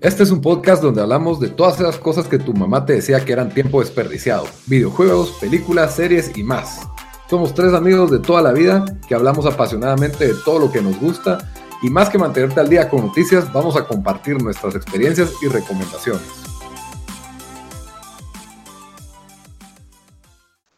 [0.00, 3.24] Este es un podcast donde hablamos de todas esas cosas que tu mamá te decía
[3.24, 4.46] que eran tiempo desperdiciado.
[4.66, 6.88] Videojuegos, películas, series y más.
[7.28, 11.00] Somos tres amigos de toda la vida que hablamos apasionadamente de todo lo que nos
[11.00, 11.38] gusta
[11.82, 16.22] y más que mantenerte al día con noticias, vamos a compartir nuestras experiencias y recomendaciones.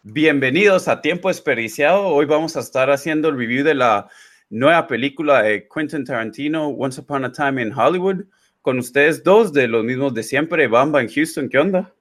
[0.03, 2.07] Bienvenidos a Tiempo Desperdiciado.
[2.07, 4.09] Hoy vamos a estar haciendo el review de la
[4.49, 8.25] nueva película de Quentin Tarantino, Once Upon a Time in Hollywood
[8.71, 11.93] con ustedes dos de los mismos de siempre, Bamba en Houston, ¿qué onda?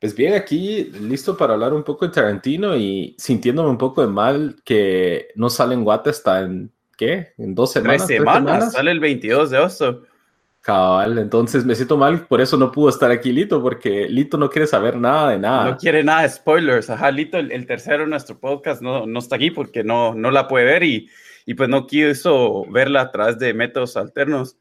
[0.00, 4.08] Pues bien, aquí listo para hablar un poco de Tarantino y sintiéndome un poco de
[4.08, 7.34] mal que no sale en Guate hasta en, ¿qué?
[7.36, 8.06] En dos semanas.
[8.06, 10.02] Tres semanas, sale el 22 de agosto.
[10.62, 14.48] Cabal, entonces me siento mal, por eso no pudo estar aquí Lito, porque Lito no
[14.48, 15.72] quiere saber nada de nada.
[15.72, 19.36] No quiere nada de spoilers, ajá, Lito, el, tercero de nuestro podcast no, no está
[19.36, 21.10] aquí porque no, no la puede ver y,
[21.44, 24.56] y pues no quiso verla a través de métodos alternos.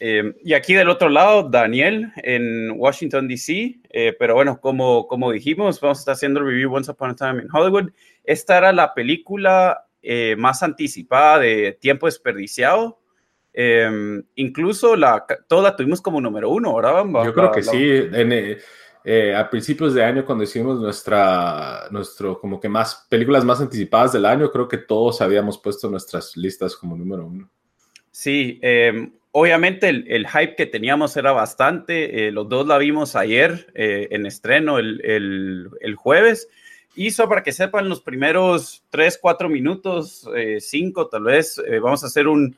[0.00, 3.80] Eh, y aquí del otro lado, Daniel en Washington, D.C.
[3.90, 7.16] Eh, pero bueno, como, como dijimos, vamos a estar haciendo el review Once Upon a
[7.16, 7.90] Time in Hollywood.
[8.22, 13.00] Esta era la película eh, más anticipada de tiempo desperdiciado.
[14.36, 17.04] incluso la, toda la tuvimos como número uno, ¿verdad?
[17.24, 19.32] Yo creo que sí.
[19.34, 24.26] a principios de año, cuando hicimos nuestra, nuestro, como que más películas más anticipadas del
[24.26, 27.50] año, creo que todos habíamos puesto nuestras listas como número uno.
[28.12, 28.60] Sí,
[29.32, 32.26] obviamente el, hype que teníamos era bastante.
[32.26, 36.48] Eh, los dos la vimos ayer eh, en estreno el, jueves.
[36.94, 42.08] Y para que sepan, los primeros 3, 4 minutos, 5 eh, tal vez, vamos a
[42.08, 42.56] hacer un,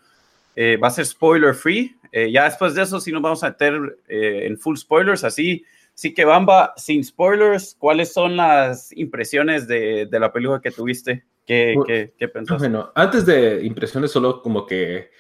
[0.56, 1.94] va a ser spoiler free.
[2.12, 5.24] ya después de eso sí nos vamos a meter en full spoilers.
[5.24, 11.24] Así, sí que Bamba, sin spoilers, ¿cuáles son las impresiones de, la película que tuviste?
[11.46, 12.68] ¿Qué, qué, qué pensaste?
[12.68, 15.10] Bueno, antes de impresiones, solo como que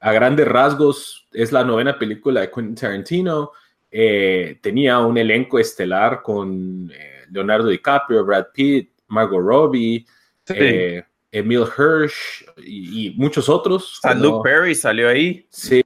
[0.00, 3.52] a grandes rasgos es la novena película de Quentin Tarantino.
[3.90, 10.06] Eh, tenía un elenco estelar con eh, Leonardo DiCaprio, Brad Pitt, Margot Robbie,
[10.48, 14.00] eh, Emil Hirsch y, muchos otros.
[14.16, 15.46] Luke Perry salió ahí.
[15.50, 15.84] Sí.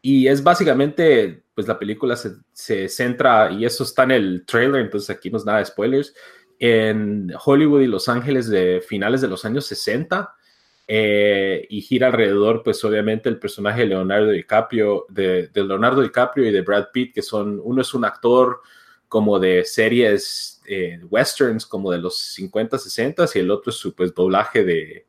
[0.00, 4.82] Y, es básicamente, pues la película se, se, centra, y eso está en el trailer,
[4.82, 6.14] entonces aquí no es nada de spoilers,
[6.58, 10.34] en Hollywood y Los Ángeles de finales de los años 60
[10.86, 16.52] eh, y gira alrededor, pues obviamente el personaje de Leonardo DiCaprio, de, Leonardo DiCaprio y
[16.52, 18.60] de Brad Pitt, que son, uno es un actor
[19.08, 23.94] como de series eh, westerns como de los 50, 60 y el otro es su
[23.94, 25.06] pues doblaje de,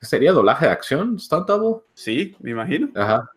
[0.00, 1.18] ¿sería doblaje de acción?
[1.18, 1.82] ¿Stunt double?
[1.94, 2.90] Sí, me imagino.
[2.94, 3.30] Ajá.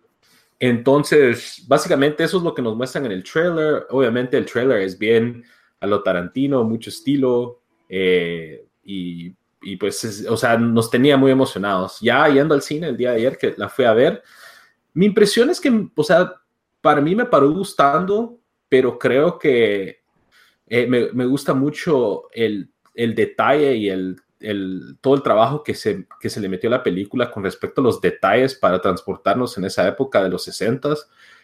[0.60, 3.86] Entonces, básicamente eso es lo que nos muestran en el trailer.
[3.92, 5.44] Obviamente el trailer es bien
[5.80, 12.00] a lo Tarantino, mucho estilo eh, y y pues, o sea, nos tenía muy emocionados.
[12.02, 14.24] Ya yendo al cine el día de ayer que la fui a ver,
[14.94, 16.34] mi impresión es que, o sea,
[16.82, 20.02] para mí me paró gustando, pero creo que
[20.68, 25.74] eh, me, me, gusta mucho el, el detalle y el, el, todo el trabajo que
[25.74, 29.58] se, que se le metió a la película con respecto a los detalles para transportarnos
[29.58, 30.96] en esa época de los 60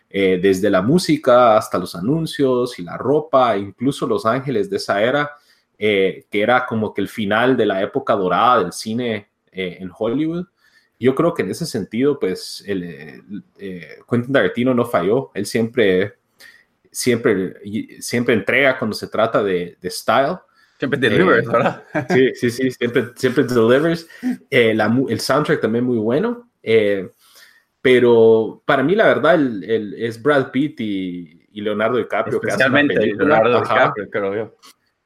[0.10, 5.02] eh, desde la música hasta los anuncios y la ropa, incluso los ángeles de esa
[5.02, 5.32] era
[5.86, 9.92] eh, que era como que el final de la época dorada del cine eh, en
[9.94, 10.46] Hollywood.
[10.98, 15.32] Yo creo que en ese sentido, pues, el, eh, Quentin Tarantino no falló.
[15.34, 16.14] Él siempre,
[16.90, 17.56] siempre,
[18.00, 20.38] siempre entrega cuando se trata de, de style.
[20.80, 21.84] Siempre delivers, ¿verdad?
[22.10, 24.08] Sí, sí, sí, siempre, siempre delivers.
[24.50, 26.50] el soundtrack también muy bueno.
[27.82, 32.40] pero para mí, la verdad, el, es Brad Pitt y, y Leonardo DiCaprio.
[32.42, 34.56] Especialmente Leonardo DiCaprio, creo yo.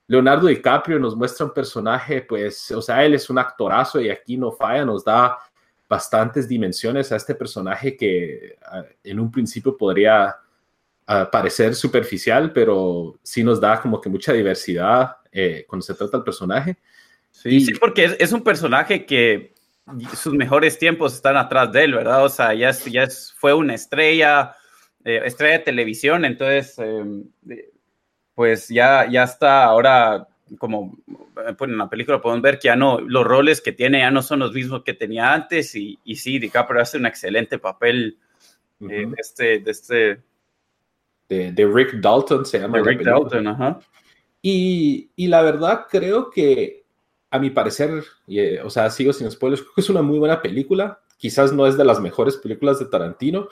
[0.08, 4.38] Leonardo DiCaprio nos muestra un personaje, pues, o sea, él es un actorazo y aquí
[4.38, 5.38] no falla, nos da
[5.88, 8.58] bastantes dimensiones a este personaje que
[9.04, 10.36] en un principio podría
[11.32, 16.24] parecer superficial, pero sí nos da como que mucha diversidad eh, cuando se trata del
[16.26, 16.78] personaje.
[17.32, 19.54] Sí, sí porque es, un personaje que
[20.16, 22.26] sus mejores tiempos están atrás de él, ¿verdad?
[22.26, 23.08] O sea, ya, ya
[23.38, 24.54] fue una estrella,
[25.06, 27.24] eh, estrella de televisión, entonces em,
[28.38, 30.28] pues ya, ya está ahora
[30.60, 30.96] como
[31.58, 34.22] pues en la película podemos ver que ya no, los roles que tiene ya no
[34.22, 38.20] son los mismos que tenía antes y, y sí, DiCaprio hace un excelente papel
[38.82, 39.60] eh, de este...
[39.62, 40.22] De, este
[41.28, 42.78] de, Rick Dalton se llama.
[42.78, 43.80] De Rick Dalton, ajá.
[44.44, 46.84] Y, y, la verdad creo que
[47.32, 50.44] a mi parecer, eh, o sea, sigo sin spoilers, creo que es una muy buena
[50.44, 53.50] película, quizás no es de las mejores películas de Tarantino,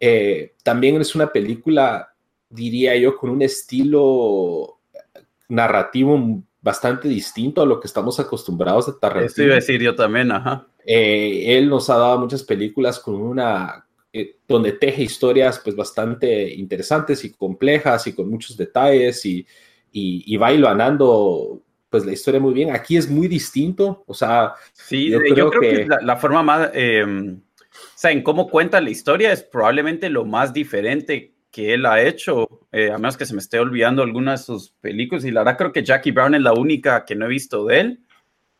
[0.00, 2.15] eh, también es una película
[2.48, 4.78] diría yo, con un estilo
[5.48, 9.26] narrativo bastante distinto a lo que estamos acostumbrados de Tarantino.
[9.26, 10.66] Eso iba a decir yo también, ajá.
[10.84, 16.54] Eh, él nos ha dado muchas películas con una eh, donde teje historias pues bastante
[16.54, 19.46] interesantes y complejas y con muchos detalles y,
[19.92, 21.60] y, va ganando
[21.90, 22.74] pues la historia muy bien.
[22.74, 27.94] Aquí es muy distinto, o sea, sí, yo, creo, que, la, forma más, em, o
[27.94, 32.68] sea, en cómo cuenta la historia es probablemente lo más diferente que él ha hecho,
[32.70, 35.56] eh, a menos que se me esté olvidando algunas de sus películas, y la verdad
[35.56, 38.00] creo que Jackie Brown es la única que no he visto de él,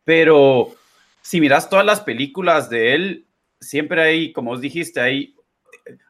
[0.03, 0.73] pero
[1.21, 3.27] si miras todas las películas de él,
[3.61, 5.35] siempre hay, como os dijiste, hay,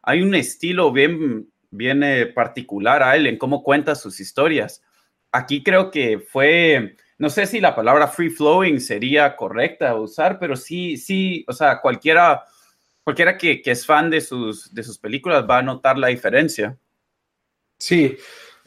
[0.02, 4.82] hay un estilo bien, bien eh, particular a él en cómo cuenta sus historias.
[5.34, 10.56] Aquí creo que fue, no sé si la palabra free flowing sería correcta usar, pero
[10.56, 12.46] sí, sí, o sea, cualquiera,
[13.08, 16.78] cualquiera que, que es fan de sus, de sus películas va a notar la diferencia.
[17.80, 18.18] Sí,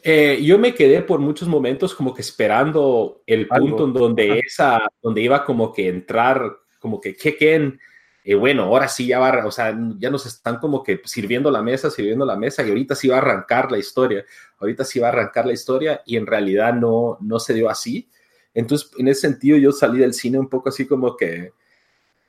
[0.02, 4.80] eh, yo me quedé por muchos momentos como que esperando el punto en donde esa,
[5.02, 7.78] donde iba como que entrar, como que chequen,
[8.24, 11.60] eh, bueno, ahora sí ya va, o sea, ya nos están como que sirviendo la
[11.60, 14.24] mesa, sirviendo la mesa y ahorita sí va a arrancar la historia,
[14.58, 18.08] ahorita sí va a arrancar la historia y en realidad no, no se dio así.
[18.54, 21.52] Entonces, en ese sentido, yo salí del cine un poco así como que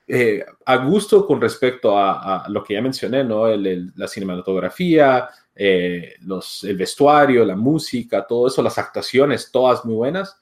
[0.07, 3.47] eh, a gusto con respecto a, lo que ya mencioné, ¿no?
[3.47, 10.39] la cinematografía, eh, los, el vestuario, la música, todo eso, las actuaciones, todas muy buenas,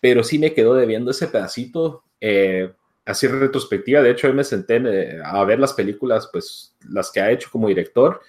[0.00, 2.72] pero sí me quedó debiendo ese pedacito, eh,
[3.04, 4.02] así retrospectiva.
[4.02, 7.48] De hecho, hoy me senté eh, a ver las películas, pues las que ha hecho
[7.50, 8.20] como director,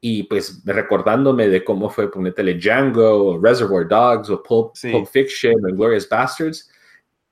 [0.00, 4.74] y pues recordándome de cómo fue, ponetele Django, Reservoir Dogs, o Pulp,
[5.10, 6.70] Fiction, o Glorious Bastards.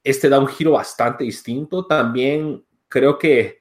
[0.02, 1.86] Este da un giro bastante distinto.
[1.86, 2.64] También
[2.94, 3.58] creo que,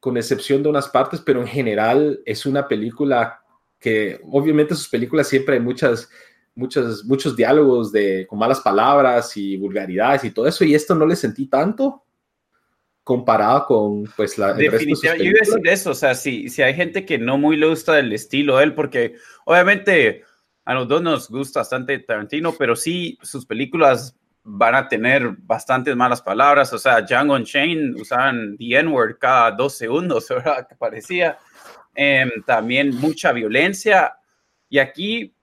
[0.00, 3.40] con excepción de unas partes, pero en general es una película
[3.78, 6.10] que obviamente sus películas siempre hay muchas,
[6.56, 11.06] muchos, muchos diálogos de, con malas palabras y vulgaridades y todo eso, y esto no
[11.06, 12.02] le sentí tanto
[13.04, 16.72] comparado con pues la definitivamente yo iba a decir eso o sea si, si hay
[16.72, 20.22] gente que no muy le gusta el estilo de él porque obviamente
[20.64, 25.96] a los dos nos gusta bastante Tarantino pero sí sus películas van a tener bastantes
[25.96, 30.66] malas palabras o sea Django Chain usaban the N-word cada dos segundos ¿verdad?
[30.68, 31.38] que parecía
[31.94, 34.16] Em, también mucha violencia.
[34.68, 35.34] Y aquí,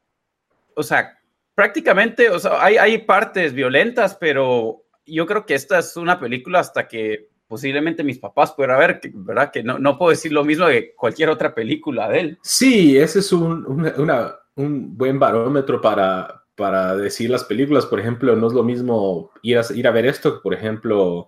[0.75, 1.18] o sea,
[1.56, 6.59] prácticamente, o sea, hay, hay partes violentas, pero yo creo que esta es una película
[6.59, 9.51] hasta que posiblemente mis papás pudieran ver, ¿verdad?
[9.51, 12.39] Que no, no puedo decir lo mismo de cualquier otra película de él.
[12.44, 13.65] Sí, ese es un,
[13.97, 17.86] una, un buen barómetro para, para decir las películas.
[17.86, 21.27] Por ejemplo, no es lo mismo ir a, ir a ver esto que, por ejemplo,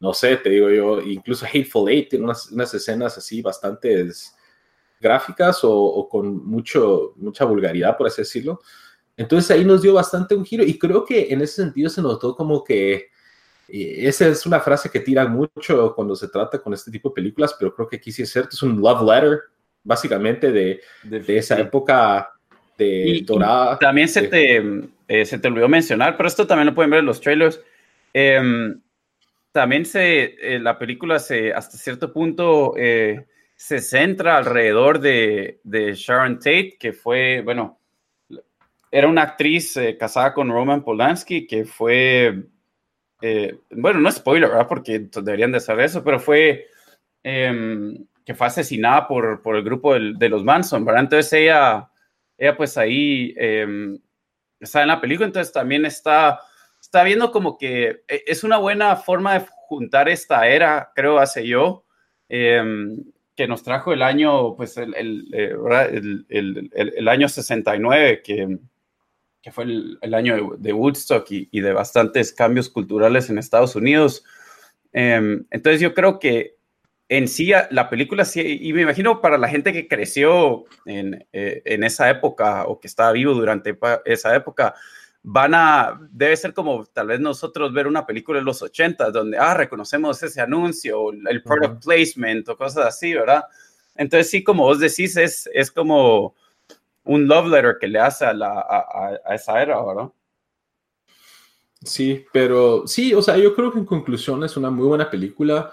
[0.00, 4.36] no sé, te digo yo, incluso Hateful Eight tiene unas, unas escenas así bastantes
[5.00, 8.60] gráficas o, con mucho, mucha vulgaridad, por así decirlo.
[9.16, 12.36] Entonces ahí nos dio bastante un giro y creo que en ese sentido se notó
[12.36, 13.10] como que
[13.68, 17.54] esa es una frase que tira mucho cuando se trata con este tipo de películas,
[17.58, 19.40] pero creo que aquí sí es cierto, es un love letter,
[19.82, 22.35] básicamente, de, de, esa época
[22.76, 23.78] de dorada.
[23.78, 24.62] también se, te,
[25.08, 27.60] eh, se te olvidó mencionar, pero esto también lo pueden ver en los trailers.
[28.12, 28.80] Em,
[29.52, 33.26] también se, eh, la película se, hasta cierto punto, eh,
[33.56, 35.58] se centra alrededor de,
[35.94, 37.78] Sharon Tate, que fue, bueno,
[38.90, 42.44] era una actriz eh, casada con Roman Polanski, que fue,
[43.22, 44.68] eh, bueno, no spoiler, ¿verdad?
[44.68, 46.66] Porque deberían de saber eso, pero fue,
[47.22, 51.04] em, que fue asesinada por, por el grupo de los Manson, ¿verdad?
[51.04, 51.88] Entonces ella,
[52.38, 53.98] ella pues ahí em,
[54.60, 56.40] está en la película, entonces también está,
[56.80, 61.46] está viendo como que eh, es una buena forma de juntar esta era, creo, hace
[61.46, 61.84] yo.
[62.28, 63.04] Em,
[63.36, 65.54] que nos trajo el año, pues el, el, eh,
[66.30, 68.58] el, el año 69, que,
[69.42, 74.24] que fue el, año de, Woodstock y, y, de bastantes cambios culturales en Estados Unidos.
[74.92, 76.55] Em, entonces yo creo que
[77.08, 81.62] en sí la película, sí, y me imagino para la gente que creció en, eh,
[81.64, 84.74] en esa época o que estaba vivo durante esa época,
[85.28, 89.36] van a, debe ser como tal vez nosotros ver una película de los 80 donde,
[89.38, 93.44] ah, reconocemos ese anuncio, el product placement o cosas así, ¿verdad?
[93.96, 96.34] Entonces sí, como vos decís, es, es como
[97.04, 100.10] un love letter que le hace a, la, a, esa era, ¿verdad?
[101.82, 105.72] Sí, pero sí, o sea, yo creo que en conclusión es una muy buena película,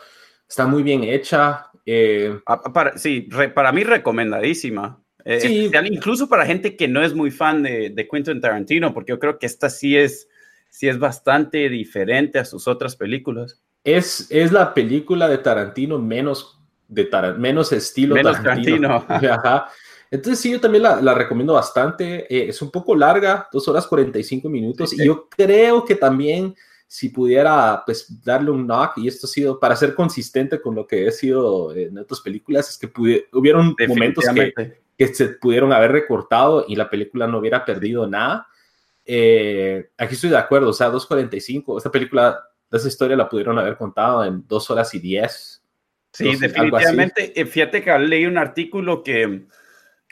[0.54, 1.72] está muy bien hecha.
[1.84, 2.40] Eh,
[2.74, 5.00] para, sí, para mí recomendadísima.
[5.26, 5.72] Eh, sí.
[5.86, 9.40] incluso para gente que no es muy fan de, de, Quentin Tarantino, porque yo creo
[9.40, 10.28] que esta sí es,
[10.70, 13.62] sí es bastante diferente a sus otras películas.
[13.84, 19.06] Es, es la película de Tarantino menos, de menos estilo menos Tarantino.
[20.12, 22.28] Entonces sí, yo también la, la recomiendo bastante.
[22.32, 26.54] Eh, es un poco larga, dos horas 45 minutos, y yo creo que también
[26.94, 30.86] si pudiera pues darle un knock, y esto ha sido para ser consistente con lo
[30.86, 32.88] que he sido en otras películas, es que
[33.32, 38.46] hubieron momentos que, que, se pudieron haber recortado y la película no hubiera perdido nada.
[39.08, 42.40] Eh, aquí estoy de acuerdo, o sea, 2.45, esta película,
[42.72, 45.64] esa historia la pudieron haber contado en 2 horas y 10.
[46.12, 47.34] Sí, definitivamente.
[47.36, 49.48] Eh, fíjate que leí un artículo que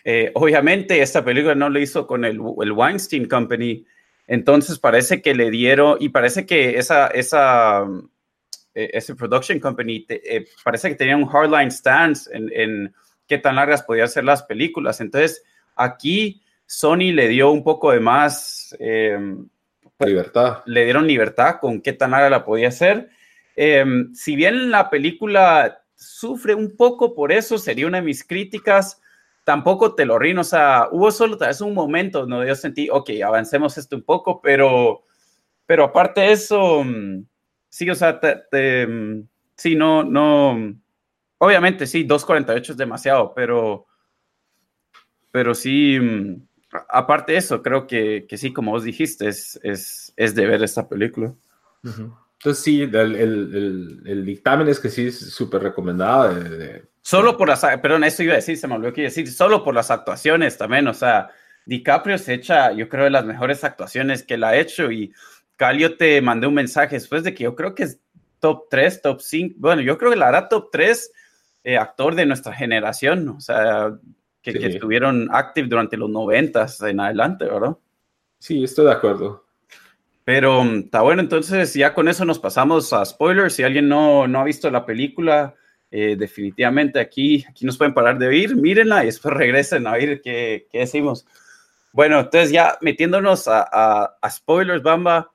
[0.04, 3.86] eh, obviamente esta película no lo hizo con el, el Weinstein Company,
[4.28, 7.84] entonces parece que le dieron, y parece que esa, esa,
[8.74, 12.96] eh, ese production company, eh, parece que tenía un hardline stance en, en,
[13.28, 15.00] qué tan largas podían ser las películas.
[15.00, 15.44] Entonces
[15.76, 19.48] aquí Sony le dio un poco de más em,
[19.98, 20.64] pues, libertad.
[20.66, 23.10] Le dieron libertad con qué tan larga la podía hacer.
[23.56, 29.01] Em, si bien la película sufre un poco por eso, sería una de mis críticas
[29.44, 33.10] tampoco te lo rino, o sea, hubo solo tal un momento donde yo sentí, ok,
[33.26, 35.04] avancemos esto un poco, pero,
[35.66, 37.26] pero aparte de eso, mm,
[37.70, 39.22] sí, o sea, mm,
[39.56, 40.76] sí, no, no,
[41.40, 43.88] obviamente sí, 2.48 es demasiado, pero,
[45.32, 46.42] pero sí, mm,
[46.90, 50.64] aparte de eso, creo que, que sí, como vos dijiste, es, es, es de ver
[50.64, 51.34] esta película.
[52.42, 56.34] Entonces sí, el, el, el, dictamen es que sí es súper recomendado.
[56.34, 59.64] de, Solo por las, perdón, eso iba a decir, se me olvidó que decir, solo
[59.64, 61.30] por las actuaciones también, o sea,
[61.68, 65.14] DiCaprio se echa, yo creo, de las mejores actuaciones que él ha hecho y
[65.56, 68.00] Calio te mandé un mensaje después de que yo creo que es
[68.40, 71.12] top 3, top 5, bueno, yo creo que la hará top 3
[71.64, 73.96] eh, actor de nuestra generación, o sea,
[74.42, 77.78] que, que estuvieron active durante los 90 en adelante, ¿verdad?
[78.40, 79.46] Sí, estoy de acuerdo.
[80.24, 83.56] Pero está bueno, entonces ya con eso nos pasamos a spoilers.
[83.56, 85.56] Si alguien no, no ha visto la película,
[85.90, 90.22] eh, definitivamente aquí, aquí nos pueden parar de oír, mírenla y después regresen a oír
[90.22, 91.26] qué, qué decimos.
[91.92, 95.32] Bueno, entonces ya metiéndonos a, a, spoilers, Bamba,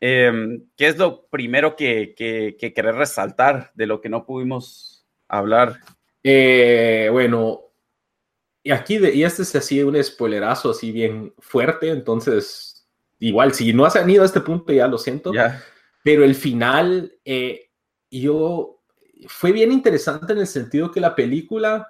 [0.00, 5.06] em, ¿qué es lo primero que, que, que, querés resaltar de lo que no pudimos
[5.28, 5.80] hablar?
[6.22, 7.62] Eh, bueno,
[8.62, 12.69] y aquí, y este es así un spoilerazo así bien fuerte, entonces,
[13.20, 15.32] igual, si no has ido a este punto, ya lo siento,
[16.02, 17.70] pero el final, eh,
[18.10, 18.82] yo
[19.28, 21.86] fue bien interesante en el sentido que la película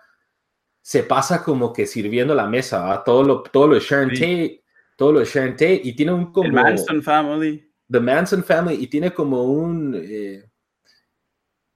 [0.82, 4.64] se pasa como que sirviendo la mesa, todo lo, todo lo de Sharon Tate,
[4.96, 6.48] todo lo de Sharon Tate, y tiene un como...
[6.48, 7.72] The Manson Family.
[7.88, 9.94] The Manson Family, y tiene como un...
[9.96, 10.49] Eh,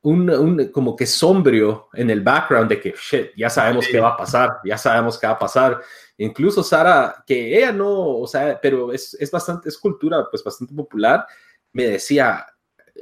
[0.04, 4.10] un, un, como que sombrio en el background de que, shit, ya sabemos qué va
[4.10, 5.80] a pasar, ya sabemos qué va a pasar.
[6.18, 10.74] Incluso Sara, que ella no, o sea, pero es, es bastante, es cultura pues bastante
[10.74, 11.26] popular,
[11.72, 12.46] me decía,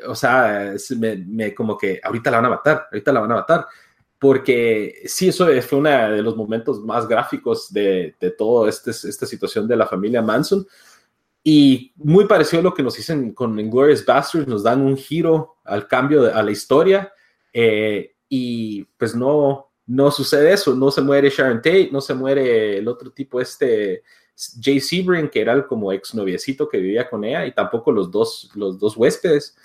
[0.06, 3.66] o sea, me, como que ahorita la van a matar, ahorita la van a matar,
[4.16, 9.26] porque sí, eso fue uno de los momentos más gráficos de, de toda este, esta
[9.26, 10.64] situación de la familia Manson.
[11.44, 15.56] Y muy parecido a lo que nos dicen con Inglourious Basterds, nos dan un giro
[15.64, 17.12] al cambio de, a la historia
[17.52, 22.78] eh, y pues no, no sucede eso, no se muere Sharon Tate, no se muere
[22.78, 24.02] el otro tipo este
[24.60, 28.10] Jay Sebring, que era el como ex noviecito que vivía con ella, y tampoco los
[28.10, 29.56] dos, los dos huéspedes.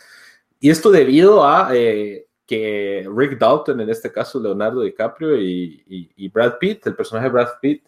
[0.60, 6.58] Y esto debido a eh, que Rick Dalton, en este caso Leonardo DiCaprio y, Brad
[6.60, 7.84] Pitt, el personaje de Brad Pitt,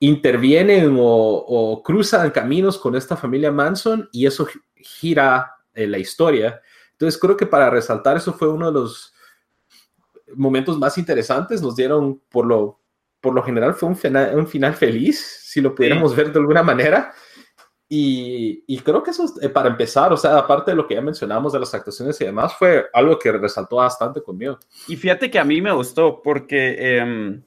[0.00, 6.60] intervienen o, cruzan caminos con esta familia Manson y eso gira eh, la historia.
[6.92, 9.14] Entonces creo que para resaltar eso fue uno de los
[10.34, 11.62] momentos más interesantes.
[11.62, 12.80] Nos dieron, por lo,
[13.20, 16.62] por lo general, fue un final, un final feliz, si lo pudiéramos ver de alguna
[16.62, 17.12] manera.
[17.88, 21.52] Y, creo que eso, eh, para empezar, o sea, aparte de lo que ya mencionamos
[21.52, 24.58] de las actuaciones y demás, fue algo que resaltó bastante conmigo.
[24.88, 27.44] Y fíjate que a mí me gustó porque em,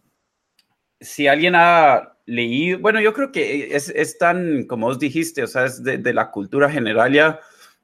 [1.01, 5.47] si alguien ha leído, bueno, yo creo que es, es tan, como os dijiste, o
[5.47, 7.39] sea, es de, de la cultura general ya,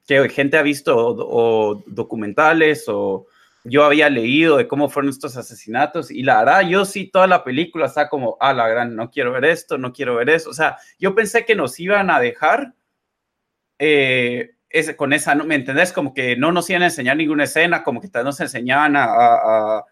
[0.08, 3.28] que gente ha visto o documentales o
[3.66, 7.44] yo había leído de cómo fueron estos asesinatos y la verdad, yo sí, toda la
[7.44, 10.52] película está como, ah, la gran, no quiero ver esto, no quiero ver eso.
[10.52, 12.76] O sea, yo pensé que nos iban a dejar
[13.80, 15.92] eh, ese, con esa, ¿me entendés?
[15.92, 19.78] Como que no nos iban a enseñar ninguna escena, como que nos enseñaban a, a,
[19.78, 19.86] a,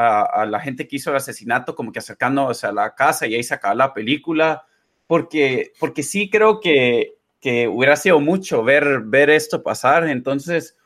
[0.00, 3.42] a la gente que hizo el asesinato, como que acercándose a la casa y ahí
[3.42, 4.64] se acaba la película,
[5.08, 10.06] porque, porque sí creo que, que hubiera sido mucho ver, ver esto pasar.
[10.08, 10.76] Entonces,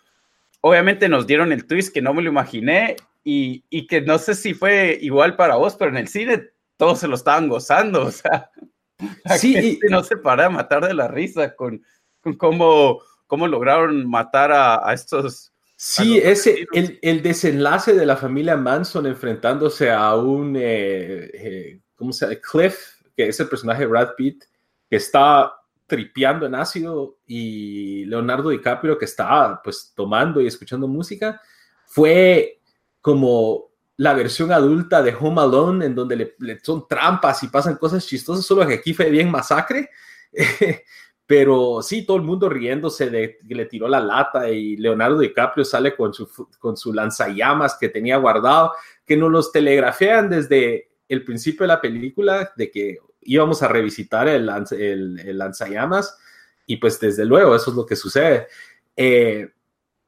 [0.62, 4.34] obviamente nos dieron el twist que no me lo imaginé y, y, que no sé
[4.34, 8.10] si fue igual para vos, pero en el cine todos se lo estaban gozando, o
[8.10, 8.50] sea,
[9.38, 11.84] sí, no se para de matar de la risa con,
[12.20, 15.51] con cómo, cómo lograron matar a, a estos...
[15.84, 22.12] Sí, ese, el, el, desenlace de la familia Manson enfrentándose a un, eh, eh, ¿cómo
[22.12, 22.38] se llama?
[22.40, 24.44] Cliff, que es el personaje de Brad Pitt,
[24.88, 25.52] que está
[25.88, 31.40] tripeando en ácido y Leonardo DiCaprio que estaba pues tomando y escuchando música,
[31.84, 32.60] fue
[33.00, 38.06] como la versión adulta de Home Alone en donde le, son trampas y pasan cosas
[38.06, 39.90] chistosas, solo que aquí fue bien masacre.
[41.26, 45.64] Pero sí, todo el mundo riéndose de que le tiró la lata y Leonardo DiCaprio
[45.64, 48.72] sale con su, con su lanzallamas que tenía guardado,
[49.06, 54.28] que nos los telegrafean desde el principio de la película, de que íbamos a revisitar
[54.28, 56.18] el, el, lanzallamas
[56.66, 58.48] y pues desde luego eso es lo que sucede.
[58.96, 59.48] Eh,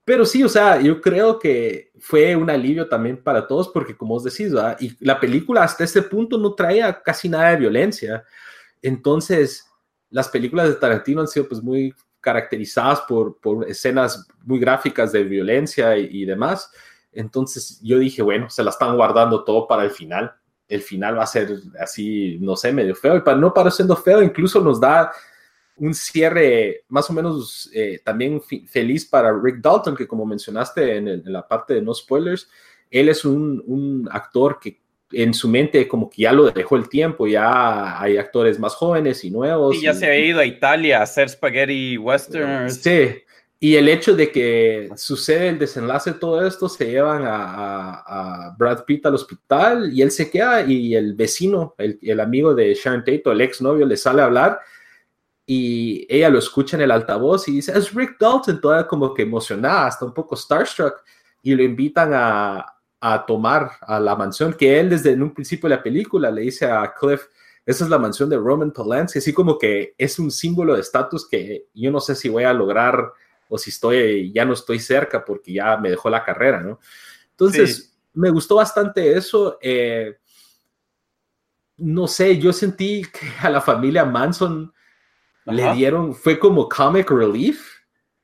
[0.04, 4.14] pero sí, o sea, yo creo que fue un alivio también para todos porque como
[4.14, 8.24] os decís, y la película hasta este punto no traía casi nada de violencia.
[8.82, 9.66] Entonces,
[10.10, 15.24] las películas de Tarantino han sido pues muy caracterizadas por, por escenas muy gráficas de
[15.24, 16.70] violencia y, demás.
[17.12, 20.34] Entonces yo dije, bueno, se la están guardando todo para el final
[20.68, 23.16] el final va a ser así, no sé, medio feo.
[23.16, 25.12] Y para, no para siendo feo, incluso nos da
[25.76, 31.22] un cierre más o menos eh, también feliz para Rick Dalton, que como mencionaste en,
[31.32, 32.48] la parte de no spoilers,
[32.90, 34.80] él es un, actor que
[35.16, 39.24] en su mente como que ya lo dejó el tiempo, ya hay actores más jóvenes
[39.24, 39.76] y nuevos.
[39.76, 42.82] Y ya se ha ido a Italia a hacer spaghetti westerns.
[42.82, 43.24] Sí,
[43.64, 48.84] y el hecho de que sucede el desenlace de todo esto, se llevan a, Brad
[48.84, 53.22] Pitt al hospital y él se queda y el vecino, el, amigo de Sharon Tate,
[53.24, 54.60] el exnovio, le sale a hablar
[55.46, 59.22] y ella lo escucha en el altavoz y dice, es Rick Dalton, toda como que
[59.22, 61.02] emocionada, hasta un poco starstruck,
[61.42, 62.66] y lo invitan a,
[63.26, 66.64] tomar a la mansión que él desde en un principio de la película le dice
[66.64, 67.26] a Cliff,
[67.66, 71.28] esa es la mansión de Roman Polanski, así como que es un símbolo de estatus
[71.28, 73.12] que yo no sé si voy a lograr
[73.48, 76.78] o si estoy, ya no estoy cerca porque ya me dejó la carrera, ¿no?
[77.30, 79.58] Entonces, me gustó bastante eso.
[79.60, 80.16] Eh,
[81.76, 84.72] no sé, yo sentí que a la familia Manson
[85.46, 87.70] le dieron, fue como comic relief.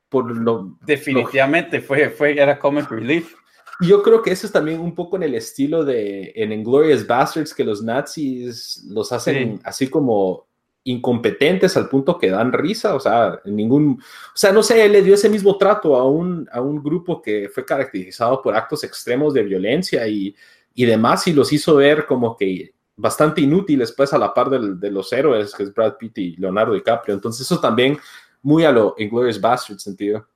[0.09, 3.35] Por lo, Definitivamente fue, fue, era comic relief.
[3.81, 7.53] Yo creo que eso es también un poco en el estilo de en Inglorious Bastards,
[7.53, 10.45] que los nazis los hacen así como
[10.83, 15.03] incompetentes al punto que dan risa, o sea, ningún, o sea, no sé, él le
[15.03, 19.33] dio ese mismo trato a un, a un grupo que fue caracterizado por actos extremos
[19.33, 20.35] de violencia y,
[20.73, 24.91] y demás, y los hizo ver como que bastante inútiles, pues, a la par de
[24.91, 27.15] los héroes, que es Brad Pitt y Leonardo DiCaprio.
[27.15, 27.97] Entonces, eso también
[28.43, 30.27] muy a lo Inglourious Bastard sentido.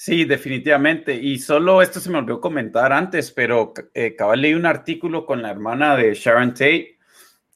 [0.00, 1.12] Sí, definitivamente.
[1.12, 5.42] Y solo esto se me olvidó comentar antes, pero eh, cabal leí un artículo con
[5.42, 6.98] la hermana de Sharon Tate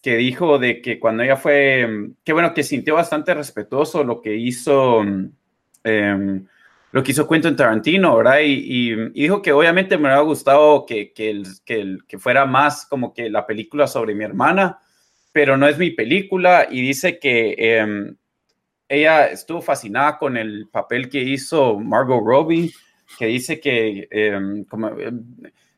[0.02, 4.34] que dijo de que cuando ella fue, que bueno, que sintió bastante respetuoso lo que
[4.34, 5.02] hizo,
[5.84, 6.46] em,
[6.90, 8.40] lo que hizo Quentin Tarantino, ¿verdad?
[8.44, 13.46] Y, dijo que obviamente me hubiera gustado que, que, que fuera más como que la
[13.46, 14.80] película sobre mi hermana,
[15.30, 18.16] pero no es mi película y dice que em,
[18.92, 22.70] ella estuvo fascinada con el papel que hizo Margot Robbie,
[23.18, 24.90] que dice que em, como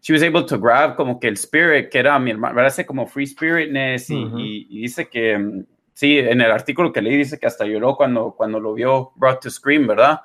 [0.03, 3.07] she was able to grab como que el spirit que era mi hermano, parece como
[3.07, 7.64] free spiritness y, dice que, mm, sí, en el artículo que leí dice que hasta
[7.64, 10.20] lloró cuando, cuando lo vio brought to scream, ¿verdad?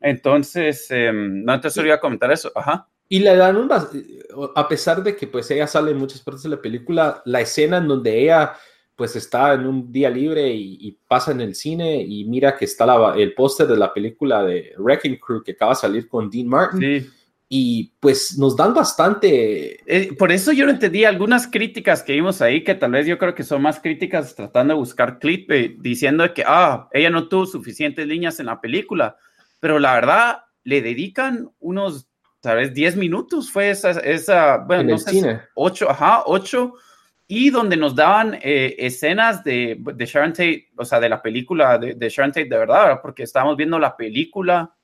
[0.00, 2.86] Entonces, em, no, te solo iba a comentar eso, ajá.
[3.08, 6.50] Y le dan un, a pesar de que pues ella sale en muchas partes de
[6.50, 8.52] la película, la escena en donde ella
[8.98, 12.84] pues está en un día libre y, pasa en el cine y mira que está
[13.16, 16.80] el póster de la película de Wrecking Crew que acaba de salir con Dean Martin.
[16.80, 17.10] Sí
[17.50, 19.80] y pues nos dan bastante...
[19.86, 23.16] Eh, por eso yo no entendí algunas críticas que vimos ahí, que tal vez yo
[23.16, 27.46] creo que son más críticas tratando de buscar clip, diciendo que, ah, ella no tuvo
[27.46, 29.16] suficientes líneas en la película,
[29.60, 32.06] pero la verdad le dedican unos,
[32.40, 36.74] tal vez 10 minutos, fue esa, esa bueno, no sé, 8, ajá, 8,
[37.28, 41.78] y donde nos daban eh, escenas de, de Sharon Tate, o sea, de la película
[41.78, 44.74] de, de Sharon Tate de verdad, porque estábamos viendo la película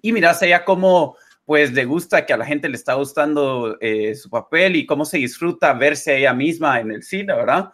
[0.00, 1.16] y miras ella como
[1.48, 5.06] pues le gusta que a la gente le está gustando eh, su papel y cómo
[5.06, 7.70] se disfruta verse a ella misma en el cine, ¿verdad?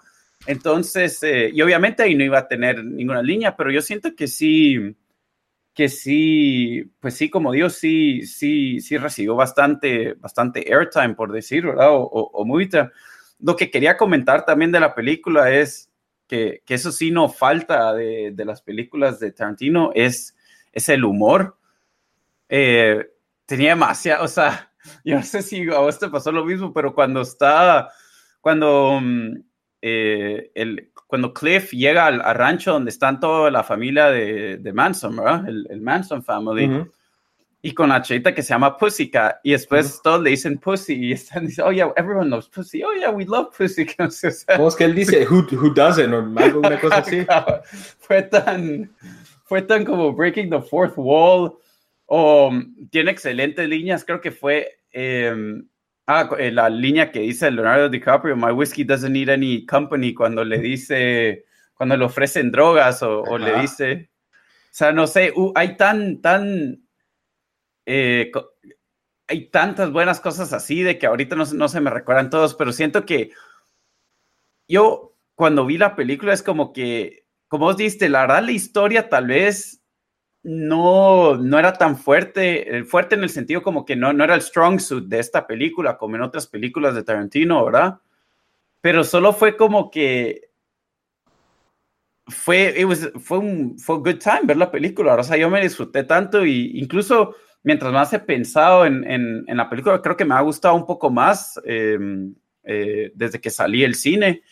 [0.47, 4.29] Entonces, eh, y obviamente ahí no iba a tener ninguna línea, pero yo siento que
[4.29, 4.94] sí,
[5.75, 11.66] que sí, pues sí, como Dios, sí, sí, sí recibió bastante, bastante airtime, por decir,
[11.66, 11.90] ¿verdad?
[11.90, 12.68] O, o, muy
[13.44, 15.90] Lo que quería comentar también de la película es
[16.26, 20.35] que, que eso sí no falta de, de, las películas de Tarantino, es,
[20.72, 21.59] es el humor.
[22.48, 23.07] Eh,
[23.44, 24.72] tenía demasiado, o sea,
[25.04, 27.90] yo no sé si a vos te pasó lo mismo, pero cuando está,
[28.40, 29.35] cuando, mm,
[29.83, 35.16] eh, el, cuando Cliff llega al, rancho donde están toda la familia de, de Manson,
[35.16, 35.46] ¿verdad?
[35.46, 36.87] El, Manson Family.
[37.64, 41.12] Y con la chavita que se llama Pussycat, y después todos le dicen Pussy, y
[41.12, 43.87] están diciendo, oh yeah, everyone loves Pussy, oh yeah, we love Pussy.
[44.57, 47.27] ¿Cómo es que él dice, who, who doesn't, o alguna cosa así?
[48.00, 48.92] fue tan,
[49.46, 51.57] fue tan como breaking the fourth wall,
[52.05, 54.68] o um, tiene excelentes líneas, creo que fue...
[54.92, 55.66] Em,
[56.07, 60.44] ah, eh, la línea que dice Leonardo DiCaprio, My whiskey doesn't need any company, cuando
[60.44, 64.11] le dice, cuando le ofrecen drogas o, o le dice,
[64.64, 66.84] o sea, no sé, hay tan, tan
[67.87, 68.31] eh,
[69.27, 72.73] hay tantas buenas cosas así de que ahorita no, no, se me recuerdan todos, pero
[72.73, 73.31] siento que
[74.68, 79.09] yo cuando vi la película es como que, como vos diste, la verdad la historia
[79.09, 79.83] tal vez
[80.42, 84.35] no, no era tan fuerte, eh, fuerte en el sentido como que no, no era
[84.35, 88.01] el strong suit de esta película, como en otras películas de Tarantino, ¿verdad?
[88.83, 90.51] Pero solo fue como que
[92.27, 92.87] fue,
[93.20, 96.79] fue un fue good time ver la película, o sea, yo me disfruté tanto y
[96.79, 100.87] incluso mientras más he pensado en, en, la película, creo que me ha gustado un
[100.87, 104.42] poco más em, eh, desde que salí del cine.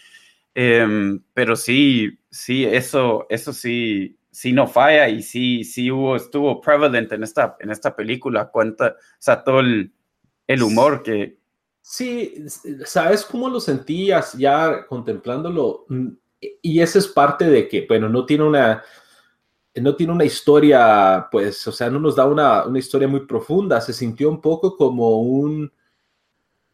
[0.54, 6.60] Em, pero sí, sí, eso, eso sí, sí no falla y sí, sí hubo, estuvo
[6.60, 8.50] prevalent en esta, en esta película.
[8.50, 9.92] Cuenta, o sea, todo el,
[10.46, 11.38] el humor que...
[11.82, 12.46] Sí,
[12.84, 15.84] ¿sabes cómo lo sentías ya contemplándolo?
[16.62, 18.82] Y esa es parte de que, bueno, no tiene una
[19.74, 23.80] no tiene una historia, pues, o sea, no nos da una, una historia muy profunda.
[23.80, 25.72] Se sintió un poco como un,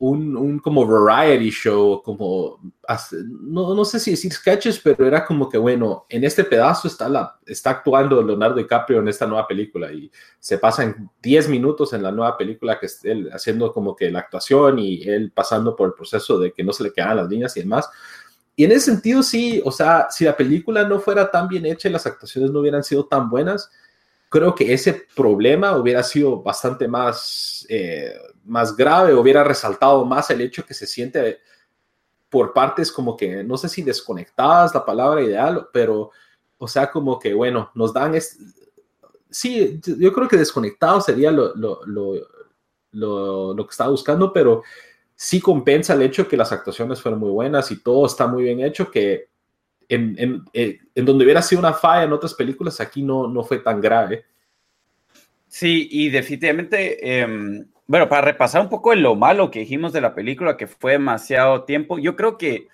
[0.00, 2.60] un, un, como variety show, como,
[3.40, 7.08] no, no, sé si decir sketches, pero era como que, bueno, en este pedazo está,
[7.08, 12.02] la, está actuando Leonardo DiCaprio en esta nueva película y se pasan 10 minutos en
[12.04, 15.94] la nueva película que él haciendo como que la actuación y él pasando por el
[15.94, 17.88] proceso de que no se le quedan las líneas y demás.
[18.58, 21.88] Y en ese sentido, sí, o sea, si la película no fuera tan bien hecha
[21.88, 23.70] y las actuaciones no hubieran sido tan buenas,
[24.28, 28.12] creo que ese problema hubiera sido bastante más, eh,
[28.44, 31.38] más grave, hubiera resaltado más el hecho que se siente
[32.28, 36.10] por partes como que, no sé si desconectadas la palabra ideal, pero,
[36.58, 38.38] o sea, como que, bueno, nos dan, es,
[39.30, 42.14] sí, yo creo que desconectado sería lo, lo, lo,
[42.90, 44.64] lo, lo que estaba buscando, pero
[45.20, 48.60] sí compensa el hecho que las actuaciones fueron muy buenas y todo está muy bien
[48.60, 49.28] hecho, que
[49.88, 53.42] en, en, eh, en donde hubiera sido una falla en otras películas, aquí no, no
[53.42, 54.26] fue tan grave.
[55.48, 60.02] Sí, y definitivamente, em, bueno, para repasar un poco en lo malo que dijimos de
[60.02, 62.68] la película, que fue demasiado tiempo, yo creo que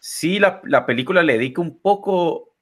[0.00, 2.52] sí la, la película le dedica un poco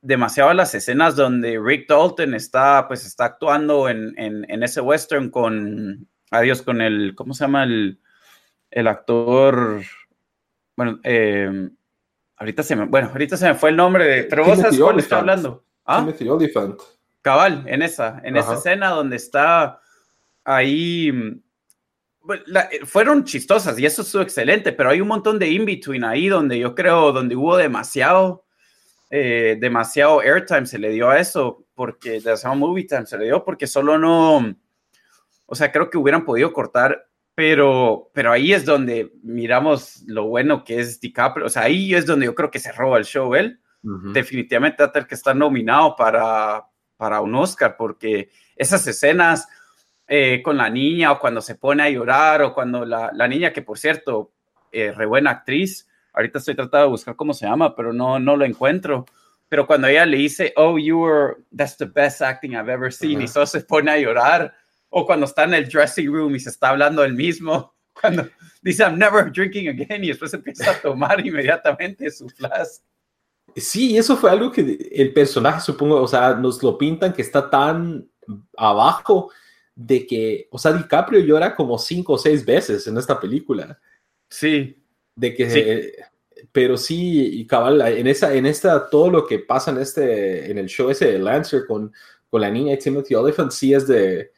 [0.00, 4.80] demasiado a las escenas donde Rick Dalton está, pues está actuando en, en, en ese
[4.80, 7.64] western con, adiós, con el, ¿cómo se llama?
[7.64, 8.00] El,
[8.70, 9.82] el actor,
[10.76, 11.70] bueno, eh,
[12.36, 14.98] ahorita se me, bueno, ahorita se me fue el nombre de, pero vos sabes cuál
[14.98, 15.64] está hablando.
[15.84, 16.06] ¿Ah?
[16.28, 16.80] Oliphant.
[17.22, 19.80] Cabal, en esa, en esa escena donde está
[20.44, 21.12] ahí,
[22.84, 26.74] fueron chistosas y eso estuvo excelente, pero hay un montón de in-between ahí donde yo
[26.74, 28.44] creo, donde hubo demasiado,
[29.10, 33.44] eh, demasiado airtime se le dio a eso, porque, demasiado movie time se le dio,
[33.44, 34.54] porque solo no,
[35.46, 37.07] o sea, creo que hubieran podido cortar
[37.38, 41.46] pero, pero ahí es donde miramos lo bueno que es DiCaprio.
[41.46, 43.60] O sea, ahí es donde yo creo que se roba el show él.
[43.80, 49.46] Definitivamente va a tener que estar nominado para, para un Oscar, porque esas escenas
[50.08, 53.52] eh, con la niña o cuando se pone a llorar o cuando la, la niña,
[53.52, 54.32] que por cierto,
[54.72, 58.36] eh, re buena actriz, ahorita estoy tratando de buscar cómo se llama, pero no, no
[58.36, 59.06] lo encuentro.
[59.48, 63.22] Pero cuando ella le dice, oh, you were, that's the best acting I've ever seen,
[63.22, 64.52] y solo se pone a llorar
[64.90, 68.28] o cuando está en el dressing room y se está hablando el mismo, cuando
[68.62, 72.82] dice I'm never drinking again y después empieza a tomar inmediatamente su flask.
[73.56, 77.48] Sí, eso fue algo que el personaje, supongo, o sea, nos lo pintan que está
[77.48, 78.08] tan
[78.56, 79.30] abajo
[79.74, 83.78] de que, o sea, DiCaprio llora como cinco o seis veces en esta película.
[84.28, 84.76] Sí.
[85.14, 85.94] De que,
[86.52, 90.58] pero sí, y cabal, en esa, en esta, todo lo que pasa en este, en
[90.58, 91.92] el show ese de Lancer con,
[92.28, 94.30] con la niña y Timothy Oliphant, sí es de,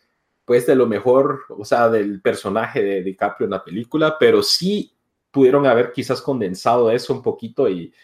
[0.50, 4.92] pues de lo mejor, o sea, del personaje de DiCaprio en la película, pero sí
[5.30, 7.94] pudieron haber quizás condensado eso un poquito y,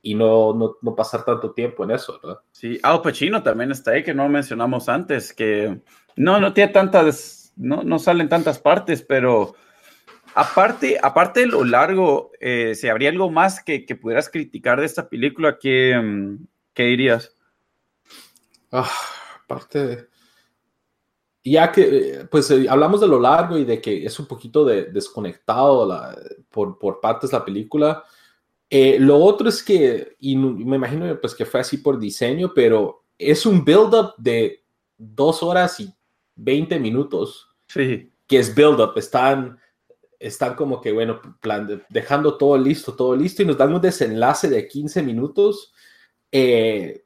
[0.00, 2.40] y no, no, no, pasar tanto tiempo en eso, ¿verdad?
[2.52, 5.82] Sí, Al Pacino también está ahí, que no mencionamos antes, que
[6.16, 9.54] no, no tiene tantas, no, no salen tantas partes, pero
[10.34, 14.86] aparte, aparte de lo largo, eh, si habría algo más que, que, pudieras criticar de
[14.86, 16.00] esta película, ¿qué,
[16.72, 17.36] qué dirías?
[18.72, 18.90] Ah,
[19.44, 20.09] aparte de
[21.42, 24.84] ya que, pues eh, hablamos de lo largo y de que es un poquito de,
[24.84, 26.14] desconectado
[26.50, 28.04] por, por, partes la película.
[28.68, 33.04] Eh, lo otro es que, y me imagino pues que fue así por diseño, pero
[33.18, 34.62] es un build-up de
[34.96, 35.92] dos horas y
[36.36, 37.48] 20 minutos.
[37.66, 38.12] Sí.
[38.26, 39.58] Que es build-up, están,
[40.18, 44.48] están como que, bueno, plan, dejando todo listo, todo listo, y nos dan un desenlace
[44.48, 45.72] de 15 minutos.
[46.30, 47.04] Eh,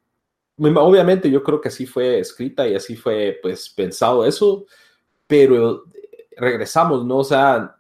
[0.59, 4.67] obviamente yo creo que así fue escrita y así fue, pues, pensado eso,
[5.27, 5.85] pero
[6.37, 7.19] regresamos, ¿no?
[7.19, 7.77] O sea,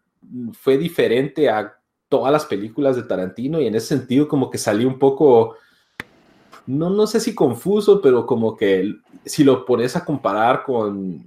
[0.52, 1.76] fue diferente a
[2.08, 5.56] todas las películas de Tarantino y en ese sentido como que salió un poco,
[6.66, 11.22] no, no sé si confuso, pero como que si lo pones a comparar con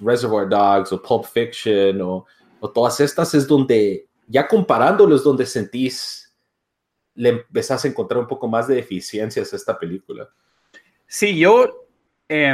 [0.00, 2.26] Reservoir Dogs o Pulp Fiction o,
[2.60, 6.34] o todas estas, es donde, ya comparándolo, es donde sentís,
[7.14, 10.28] le empezás a encontrar un poco más de deficiencias a esta película.
[11.14, 11.86] Sí, yo,
[12.28, 12.52] eh,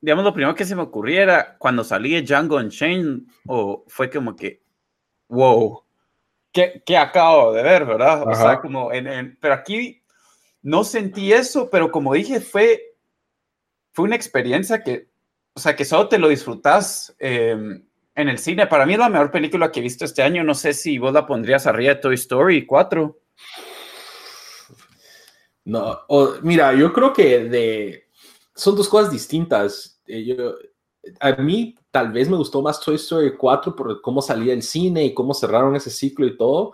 [0.00, 4.36] digamos, lo primero que se me ocurriera cuando salí de Django Unchained, o fue como
[4.36, 4.62] que,
[5.26, 5.82] wow,
[6.52, 8.22] ¿qué, acabo de ver, verdad?
[8.28, 10.04] O sea, como en, pero aquí
[10.62, 12.94] no sentí eso, pero como dije, fue,
[13.90, 15.08] fue una experiencia que,
[15.54, 18.68] o sea, que solo te lo disfrutas em, en el cine.
[18.68, 20.44] Para mí es la mejor película que he visto este año.
[20.44, 23.18] No sé si vos la pondrías arriba de Toy Story 4.
[25.66, 26.00] No,
[26.42, 28.04] mira, yo creo que
[28.54, 30.00] son dos cosas distintas.
[30.06, 30.54] Eh, yo,
[31.18, 35.04] a mí tal vez me gustó más Toy Story 4 por cómo salía el cine
[35.04, 36.72] y cómo cerraron ese ciclo y todo,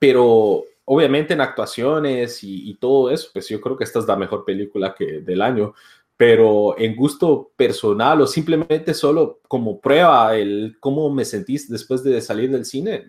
[0.00, 4.44] pero obviamente en actuaciones y, todo eso, pues yo creo que esta es la mejor
[4.44, 5.72] película que, del año,
[6.16, 12.20] pero en gusto personal o simplemente solo como prueba el cómo me sentís después de
[12.20, 13.06] salir del cine,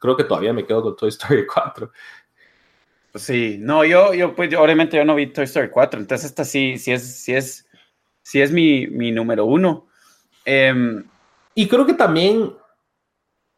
[0.00, 1.90] creo que todavía me quedo con Toy Story 4.
[3.16, 6.78] Sí, no, yo, yo pues obviamente yo no vi Toy Story 4, entonces esta sí,
[6.78, 7.66] sí es, sí es,
[8.22, 9.88] sí es mi, mi número uno.
[10.44, 11.04] Em,
[11.54, 12.54] y creo que también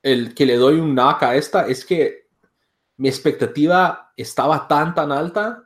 [0.03, 2.29] el que le doy un knock a esta es que
[2.97, 5.65] mi expectativa estaba tan, tan alta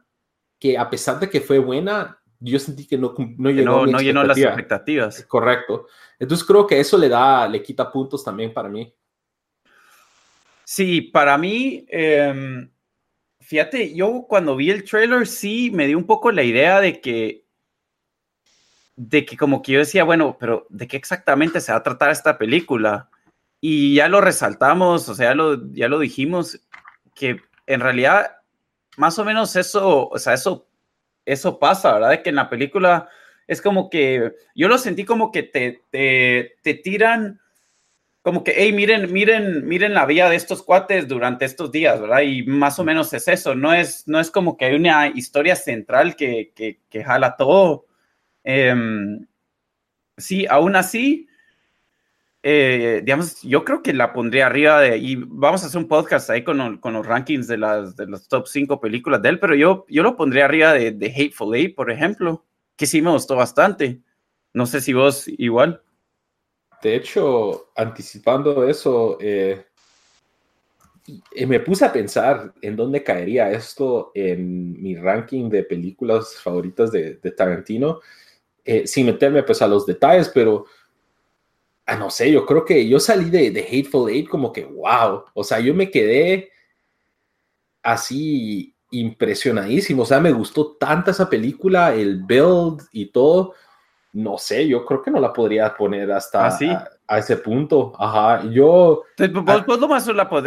[0.59, 4.25] que a pesar de que fue buena, yo sentí que no, no llenó, no, llenó
[4.25, 5.25] las expectativas.
[5.25, 5.87] Correcto.
[6.19, 8.95] Entonces creo que eso le da, le quita puntos también para mí.
[10.65, 12.71] Sí, para mí, em,
[13.43, 17.45] fíjate, yo cuando vi el trailer sí me dio un poco la idea de que
[18.97, 22.11] de que como que yo decía, bueno, pero ¿de qué exactamente se va a tratar
[22.11, 23.11] esta película?
[23.61, 26.61] Y ya lo resaltamos, o sea, ya lo, ya lo dijimos,
[27.15, 28.39] que en realidad
[28.97, 30.69] más o menos eso, o sea, eso,
[31.25, 32.11] eso pasa, ¿verdad?
[32.11, 33.09] De que en la película
[33.47, 37.41] es como que, yo lo sentí como que te, te, te tiran,
[38.23, 42.23] como que, hey, miren, miren, miren la vida de estos cuates durante estos días, ¿verdad?
[42.23, 45.57] Y más o menos es eso, no es, no es como que hay una historia
[45.57, 47.87] central que, que, que jala todo,
[48.45, 49.27] Em,
[50.17, 51.29] sí, aún así,
[52.43, 56.29] eh, digamos, yo creo que la pondría arriba de, y vamos a hacer un podcast
[56.31, 59.55] ahí con, con los rankings de las de los top 5 películas de él, pero
[59.55, 62.45] yo, yo lo pondría arriba de, de, Hateful Eight, por ejemplo,
[62.77, 64.01] que sí me gustó bastante.
[64.55, 65.83] No sé si vos igual.
[66.83, 69.65] De hecho, anticipando eso, eh,
[71.47, 77.15] me puse a pensar en dónde caería esto en mi ranking de películas favoritas de,
[77.15, 78.01] de Tarantino.
[78.65, 80.67] Eh, sin meterme pues a los detalles, pero
[81.85, 85.25] ah, no sé, yo creo que yo salí de, de, Hateful Eight como que wow,
[85.35, 86.51] o sea, yo me quedé
[87.83, 93.55] así impresionadísimo, o sea, me gustó tanta esa película, el build y todo,
[94.13, 98.45] no sé, yo creo que no la podría poner hasta ¿Ah, a, ese punto, ajá,
[98.51, 99.05] yo...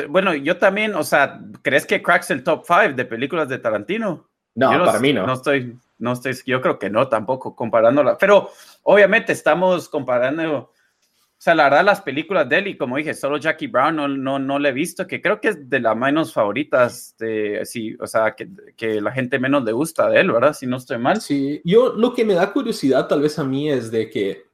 [0.10, 4.30] bueno, yo también, o sea, ¿crees que cracks el top 5 de películas de Tarantino?
[4.56, 5.26] No, para mí no.
[5.26, 8.50] No estoy, no estoy, yo creo que no tampoco comparándola, pero
[8.84, 10.72] obviamente estamos comparando,
[11.38, 14.08] o sea, la verdad las películas de él y como dije, solo Jackie Brown no,
[14.08, 17.96] no, no le he visto, que creo que es de las menos favoritas, de, sí,
[18.00, 20.54] o sea, que, que, la gente menos le gusta de él, ¿verdad?
[20.54, 21.20] Si no estoy mal.
[21.22, 24.46] Sí, yo lo que me da curiosidad tal vez a mí es de que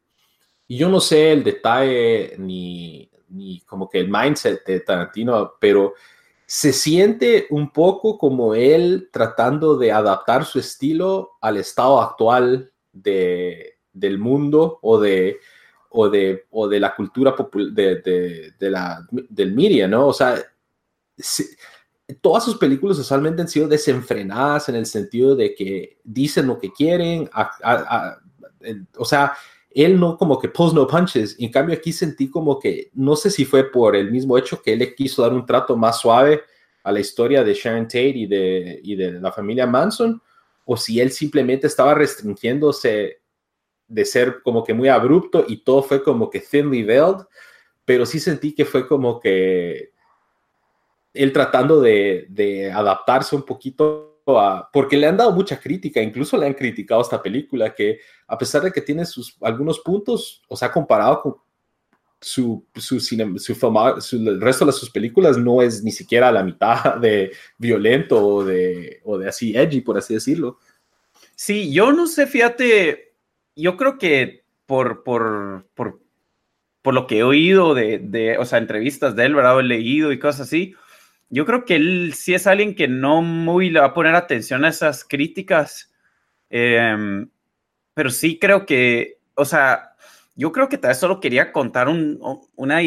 [0.68, 5.94] yo no sé el detalle ni, ni como que el mindset de Tarantino, pero
[6.46, 13.78] se siente un poco como él tratando de adaptar su estilo al estado actual de,
[13.94, 15.40] del mundo o de,
[15.92, 17.36] o de, o de la cultura
[17.74, 20.08] de, de, la, del media, ¿no?
[20.08, 20.42] O sea,
[22.22, 26.72] todas sus películas usualmente han sido desenfrenadas en el sentido de que dicen lo que
[26.72, 27.30] quieren,
[28.98, 29.34] o sea,
[29.70, 31.36] él no como que pulls no punches.
[31.40, 34.74] En cambio, aquí sentí como que, no sé si fue por el mismo hecho que
[34.74, 36.42] él le quiso dar un trato más suave
[36.84, 40.22] a la historia de Sharon Tate y de, y de la familia Manson,
[40.66, 43.21] o si él simplemente estaba restringiéndose
[43.92, 47.26] de ser como que muy abrupto y todo fue como que thinly veiled,
[47.86, 49.92] pero sí sentí que fue como que
[51.14, 56.38] él tratando de, de adaptarse un poquito a, porque le han dado mucha crítica, incluso
[56.38, 60.56] le han criticado esta película, que a pesar de que tiene sus, algunos puntos, o
[60.56, 61.36] sea, comparado con
[62.22, 66.96] su, su, su, su, el resto de sus películas, no es ni siquiera la mitad
[66.96, 70.60] de violento o de, o de así edgy, por así decirlo.
[71.36, 73.11] Sí, yo no sé, fíjate,
[73.56, 76.02] yo creo que por, por, por,
[76.82, 79.60] por lo que he oído de, de, o sea, entrevistas de él, ¿verdad?
[79.60, 80.76] He leído y cosas así,
[81.30, 84.66] yo creo que él sí es alguien que no muy le va a poner atención
[84.66, 85.94] a esas críticas,
[86.50, 87.30] em,
[87.94, 89.92] pero sí creo que, o sea,
[90.36, 92.20] yo creo que tal vez solo quería contar un,
[92.56, 92.80] una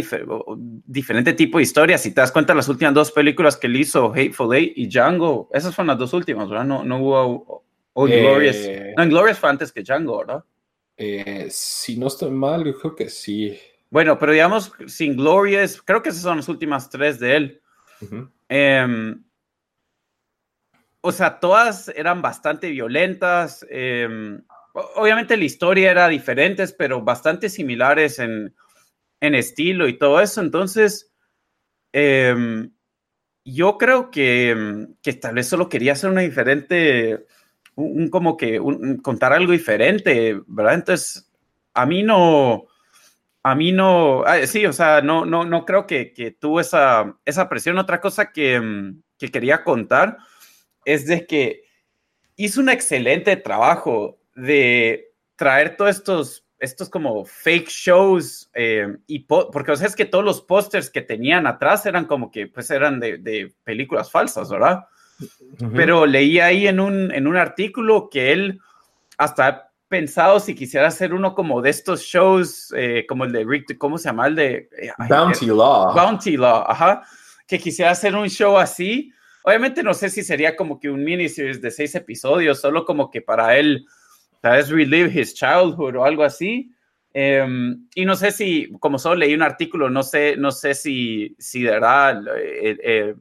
[0.86, 1.98] diferente tipo de historia.
[1.98, 5.50] Si te das cuenta, las últimas dos películas que él hizo, Hateful Eight y Django,
[5.52, 6.64] esas fueron las dos últimas, ¿verdad?
[6.64, 8.56] No, no hubo o Glorious.
[8.56, 10.44] Eh, no, Glorious fue antes que Django, ¿verdad?
[10.96, 13.58] Eh, si no estoy mal, yo creo que sí.
[13.90, 17.62] Bueno, pero digamos, sin Glorious, creo que esas son las últimas tres de él.
[18.48, 19.24] Em,
[21.00, 23.64] o sea, todas eran bastante violentas.
[23.70, 24.42] Em,
[24.96, 28.54] obviamente la historia era diferente, pero bastante similares en,
[29.20, 30.40] estilo y todo eso.
[30.40, 31.12] Entonces,
[31.92, 32.72] em,
[33.44, 37.26] yo creo que, que, tal vez solo quería hacer una diferente,
[37.76, 38.60] un, como que
[39.02, 40.74] contar algo diferente, ¿verdad?
[40.74, 41.30] Entonces,
[41.74, 42.66] a mí no,
[43.42, 47.48] a mí no, sí, o sea, no, no, no creo que, que tuvo esa, esa
[47.48, 47.78] presión.
[47.78, 50.16] Otra cosa que, mm, que, quería contar
[50.84, 51.64] es de que
[52.36, 59.72] hizo un excelente trabajo de traer todos estos, estos como fake shows, eh, y porque
[59.72, 62.98] o sea, es que todos los pósters que tenían atrás eran como que pues eran
[63.00, 64.84] de, de películas falsas, ¿verdad?
[65.74, 68.60] Pero leí ahí en un, en un artículo que él
[69.18, 73.78] hasta pensado si quisiera hacer uno como de estos shows, eh, como el de Rick,
[73.78, 74.26] ¿cómo se llama?
[74.26, 75.94] El de eh, Bounty Law.
[75.94, 77.02] Bounty Law, ajá.
[77.46, 79.12] Que quisiera hacer un show así.
[79.44, 83.20] Obviamente no sé si sería como que un miniseries de seis episodios, solo como que
[83.20, 83.86] para él,
[84.40, 86.72] tal vez relive his childhood o algo así.
[87.12, 91.36] Em, y no sé si, como solo leí un artículo, no sé, no sé si,
[91.38, 93.14] si de verdad eh,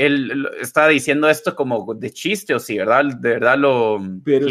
[0.00, 3.04] él está diciendo esto como de chiste o si, ¿verdad?
[3.04, 4.46] De verdad lo pero,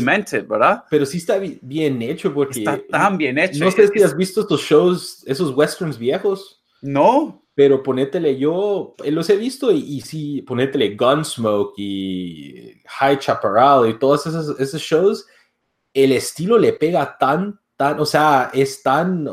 [0.47, 0.83] ¿verdad?
[0.91, 2.59] Pero sí está bien hecho porque...
[2.59, 3.65] Está tan bien hecho.
[3.65, 6.63] No sé si has visto estos shows, esos westerns viejos.
[6.83, 7.43] No.
[7.55, 13.97] Pero ponétele, yo eh, los he visto y, sí, ponétele Gunsmoke y High Chaparral y
[13.97, 15.25] todos esos, esos shows,
[15.93, 19.27] el estilo le pega tan, tan, o sea, es tan...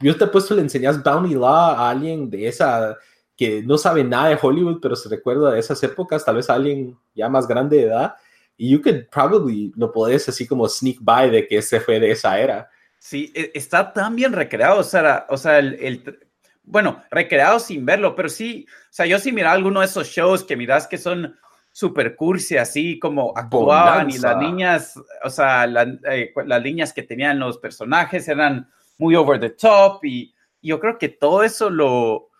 [0.00, 2.98] Yo te he puesto, le enseñas Bounty Law a alguien de esa
[3.42, 6.96] que no sabe nada de Hollywood, pero se recuerda de esas épocas, tal vez alguien
[7.12, 8.14] ya más grande de edad,
[8.56, 12.12] y you could probably lo podés así como sneak by de que ese fue de
[12.12, 12.70] esa era.
[12.98, 16.20] Sí, e, está tan bien recreado, Sara, o sea, el,
[16.62, 20.44] bueno, recreado sin verlo, pero sí, o sea, yo sí miraba alguno de esos shows
[20.44, 21.36] que miras que son
[21.72, 27.40] super cursi, así como actuaban y las niñas, o sea, eh, las niñas que tenían
[27.40, 32.30] los personajes eran muy over the top y yo creo que todo eso lo,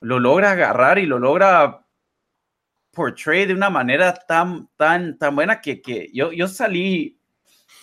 [0.00, 1.84] lo logra agarrar y lo logra
[2.92, 7.18] portray de una manera tan, tan, tan buena que, que yo, yo salí,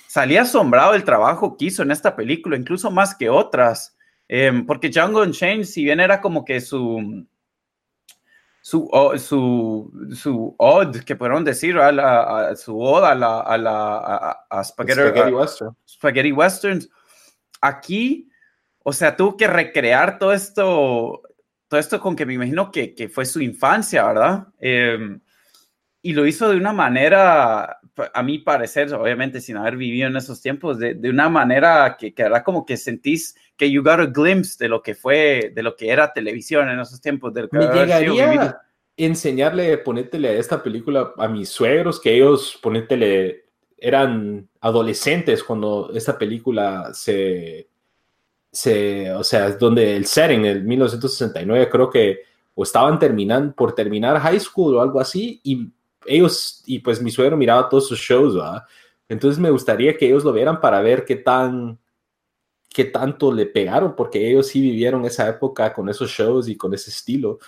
[0.08, 3.98] salí asombrado del trabajo que hizo en esta película, incluso más que otras,
[4.28, 7.26] em, porque Django Unchained, si bien era como que su,
[8.62, 14.38] su, su, su odd, que pudieron decir, a, la, su odd a la, a la
[14.50, 15.76] a, spaghetti, Western.
[15.88, 16.90] spaghetti Westerns,
[17.62, 18.28] aquí,
[18.84, 21.22] o sea, tuvo que recrear todo esto,
[21.68, 24.48] todo esto con que me imagino que, que fue su infancia, ¿verdad?
[24.60, 25.20] Em,
[26.02, 27.80] y lo hizo de una manera,
[28.14, 32.14] a mi parecer, obviamente sin haber vivido en esos tiempos, de, de una manera que,
[32.14, 35.64] que era como que sentís que you got a glimpse de lo que fue, de
[35.64, 37.34] lo que era televisión en esos tiempos.
[37.34, 38.62] De me llegaría
[38.98, 43.46] enseñarle, ponétele a esta película a mis suegros, que ellos, ponétele,
[43.78, 47.68] eran adolescentes cuando esta película se,
[48.56, 52.20] se, o sea, es donde el setting, el 1969, creo que
[52.54, 55.70] o estaban terminando, por terminar high school o algo así, y
[56.06, 58.64] ellos, y pues mi suegro miraba todos sus shows, ¿verdad?
[59.10, 61.78] Entonces me gustaría que ellos lo vieran para ver qué tan,
[62.70, 66.74] qué tanto le pegaron, porque ellos sí vivieron esa época con esos shows y con
[66.74, 67.40] ese estilo.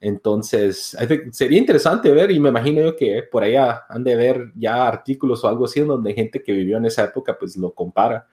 [0.00, 0.96] Entonces,
[1.32, 5.44] sería interesante ver y me imagino yo que por allá han de ver ya artículos
[5.44, 8.26] o algo así en donde gente que vivió en esa época pues lo compara.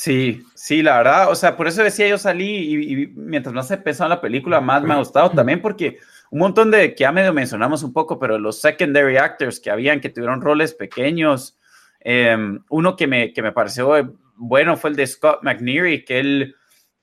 [0.00, 3.76] Sí, sí, la verdad, o sea, por eso decía yo salí y, mientras más he
[3.76, 5.98] pensado en la película, más me ha gustado también porque
[6.30, 10.00] un montón de, que ya medio mencionamos un poco, pero los secondary actors que habían,
[10.00, 11.58] que tuvieron roles pequeños,
[12.00, 16.56] em, uno que me, que me pareció bueno fue el de Scott McNeary, que él,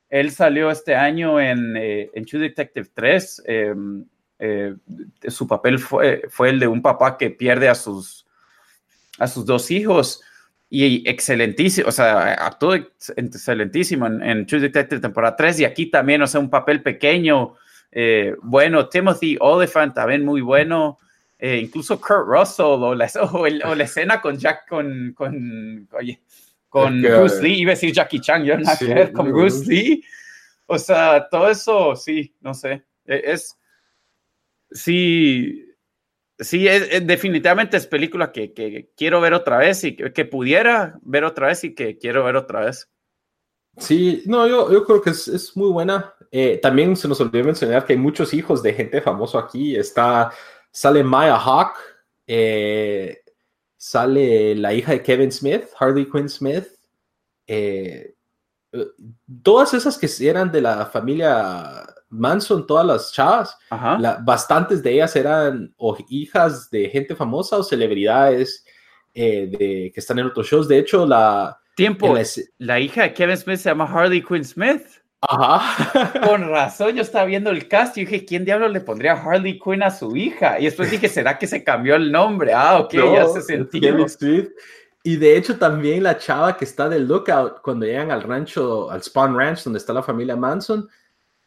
[0.10, 4.06] él salió este año en, eh, en True Detective 3, em,
[4.40, 4.76] Eh,
[5.28, 8.26] su papel fue, fue el de un papá que pierde a sus,
[9.20, 10.22] a sus dos hijos
[10.70, 16.28] y excelentísimo, o sea, actuó excelentísimo en, True Detective temporada 3 y aquí también, o
[16.28, 17.56] sea, un papel pequeño,
[17.92, 21.00] eh, bueno, Timothy Oliphant también muy bueno,
[21.40, 26.22] eh, incluso Kurt Russell o la, o, la, escena con Jack, con, con, oye,
[26.68, 30.04] con Bruce Lee, iba a decir Jackie Chan, yo no sí, con Bruce Lee,
[30.66, 33.58] o sea, todo eso, sí, no sé, e, es,
[34.70, 35.67] sí,
[36.40, 36.68] sí,
[37.04, 41.74] definitivamente es película que, quiero ver otra vez y que, pudiera ver otra vez y
[41.74, 42.90] que quiero ver otra vez.
[43.78, 46.14] Sí, no, yo, creo que es, muy buena.
[46.32, 49.76] Eh, también se nos olvidó mencionar que hay muchos hijos de gente famoso aquí.
[49.76, 50.32] Está,
[50.72, 51.76] sale Maya Hawk,
[52.26, 53.22] eh,
[53.78, 56.68] sale la hija de Kevin Smith, Harley Quinn Smith.
[57.46, 58.16] Eh,
[59.44, 63.58] todas esas que eran de la familia Manson, todas las chavas,
[64.24, 68.66] bastantes de ellas eran o hijas de gente famosa o celebridades
[69.14, 70.68] eh, de, que están en otros shows.
[70.68, 71.60] De hecho, la...
[71.76, 72.16] Tiempo,
[72.58, 74.84] la, hija de Kevin Smith se llama Harley Quinn Smith.
[75.22, 76.22] Ajá.
[76.28, 79.84] Con razón, yo estaba viendo el cast y dije, ¿quién diablo le pondría Harley Quinn
[79.84, 80.60] a su hija?
[80.60, 82.54] Y después dije, ¿será que se cambió el nombre?
[82.54, 84.06] Ah, ok, ya se sentió.
[85.04, 89.02] Y de hecho también la chava que está del lookout cuando llegan al rancho, al
[89.02, 90.90] Spawn Ranch, donde está la familia Manson,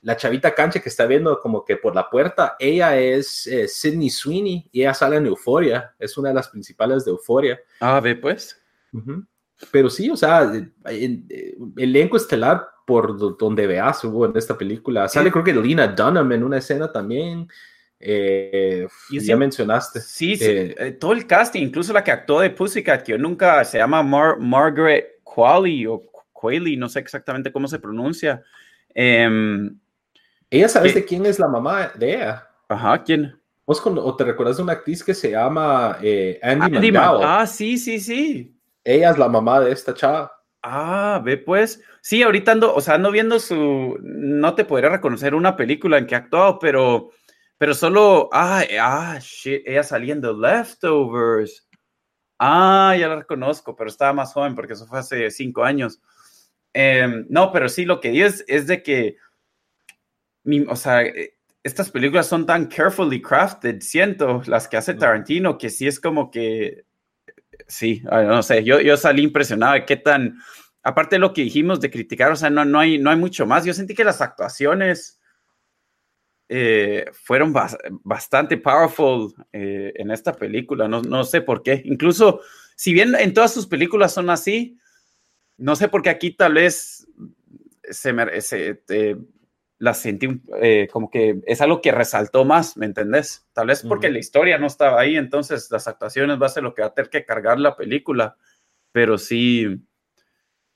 [0.02, 3.68] la chavita cancha que está viendo como que por la puerta, ella es Sidney eh,
[3.68, 7.60] Sydney Sweeney y ella sale en Euforia, es una de las principales de Euforia.
[7.80, 8.60] Ah, ve pues.
[9.70, 10.50] Pero sí, o sea,
[10.86, 11.24] el,
[11.76, 15.06] elenco estelar por donde veas hubo en esta película.
[15.08, 17.46] Sale creo que Lena Dunham en una escena también.
[18.02, 20.00] Eh, ya mencionaste.
[20.00, 23.62] Sí, sí eh, todo el casting, incluso la que actuó de Pussycat, que yo nunca
[23.64, 28.42] se llama Margaret Qualley o Qualley, no sé exactamente cómo se pronuncia.
[28.94, 29.28] Eh,
[30.50, 32.48] ¿Ella sabes de quién es la mamá de ella?
[32.68, 33.40] Ajá, ¿quién?
[33.64, 37.78] ¿Vos o te recuerdas de una actriz que se llama eh, Andy, Andy Ah, sí,
[37.78, 38.56] sí, sí.
[38.82, 40.32] Ella es la mamá de esta chava.
[40.62, 41.80] Ah, ve pues.
[42.00, 43.96] Sí, ahorita ando, o sea, ando viendo su.
[44.00, 47.10] No te podría reconocer una película en que ha actuado, pero,
[47.58, 48.28] pero solo.
[48.32, 51.68] Ah, ah, shit, ella saliendo Leftovers.
[52.40, 56.00] Ah, ya la reconozco, pero estaba más joven porque eso fue hace cinco años.
[56.72, 59.16] Em, no, pero sí, lo que digo es, es de que
[60.68, 65.70] o sea, eh, estas películas son tan carefully crafted, siento, las que hace Tarantino, que
[65.70, 66.84] sí es como que,
[67.68, 70.38] sí, no sé, yo, yo salí impresionado de qué tan,
[70.82, 73.46] aparte de lo que dijimos de criticar, o sea, no, no, hay, no hay mucho
[73.46, 73.64] más.
[73.64, 75.20] Yo sentí que las actuaciones
[76.48, 77.54] eh, fueron
[78.02, 81.82] bastante powerful eh, en esta película, no, no sé por qué.
[81.84, 82.40] Incluso,
[82.76, 84.78] si bien en todas sus películas son así,
[85.58, 87.06] no sé por qué aquí tal vez
[87.82, 88.82] se, merece
[89.80, 90.28] la sentí
[90.60, 93.48] eh, como que es algo que resaltó más, ¿me entendés?
[93.54, 96.74] Tal vez porque la historia no estaba ahí, entonces las actuaciones va a ser lo
[96.74, 98.36] que va a tener que cargar la película,
[98.92, 99.82] pero sí,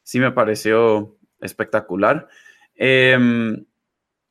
[0.02, 2.28] sí me pareció espectacular.
[2.74, 3.66] Em,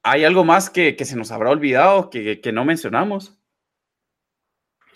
[0.01, 3.37] ¿Hay algo más que, se nos habrá olvidado, que, no mencionamos?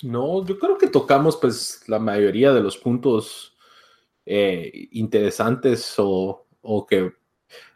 [0.02, 3.56] No, yo creo que tocamos pues la mayoría de los puntos
[4.26, 7.14] eh, interesantes o, o que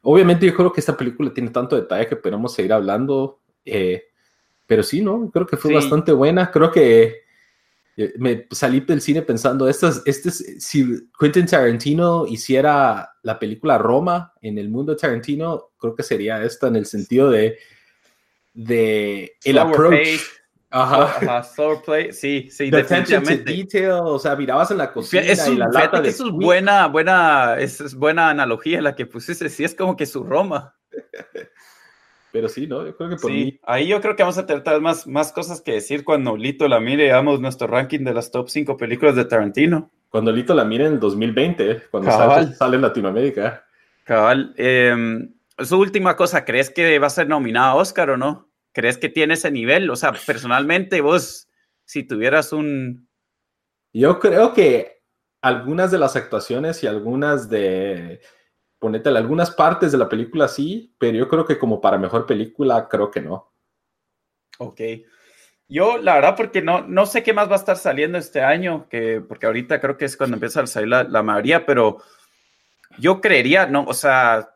[0.03, 4.05] Obviamente yo creo que esta película tiene tanto detalle que podemos seguir hablando, eh,
[4.67, 5.29] pero sí, ¿no?
[5.31, 6.49] Creo que fue bastante buena.
[6.49, 7.21] Creo que
[7.97, 14.33] eh, me salí del cine pensando, estas, este, si Quentin Tarantino hiciera la película Roma
[14.41, 17.57] en el mundo de Tarantino, creo que sería esta en el sentido de,
[18.53, 20.21] de el approach.
[20.71, 21.43] Ajá.
[21.85, 23.43] play, sí, sí, definitivamente.
[23.43, 26.87] detail, o sea, mirabas en la cocina es y la lata que eso es buena,
[26.87, 30.75] buena, es, buena analogía la que pusiste, sí, es como que su Roma.
[32.31, 32.85] Pero sí, ¿no?
[32.85, 35.59] Yo creo que por sí, ahí yo creo que vamos a tener más, más cosas
[35.59, 39.17] que decir cuando Lito la mire y hagamos nuestro ranking de las top 5 películas
[39.17, 39.91] de Tarantino.
[40.09, 43.65] Cuando Lito la mire en el 2020, cuando sale, sale, en Latinoamérica.
[44.05, 44.53] Cabal.
[44.55, 45.27] Eh,
[45.59, 48.50] su última cosa, ¿crees que va a ser nominada a Oscar o no?
[48.73, 49.89] ¿Crees que tiene ese nivel?
[49.89, 51.49] O sea, personalmente vos,
[51.85, 53.09] si tuvieras un...
[53.93, 55.01] Yo creo que
[55.41, 58.21] algunas de las actuaciones y algunas de...
[58.79, 62.87] Ponete algunas partes de la película sí, pero yo creo que como para mejor película,
[62.89, 63.53] creo que no.
[64.57, 64.81] Ok.
[65.67, 68.89] Yo, la verdad, porque no, no sé qué más va a estar saliendo este año,
[68.89, 72.01] que, porque ahorita creo que es cuando empieza a salir la, la mayoría, pero
[72.97, 74.55] yo creería, no, o sea,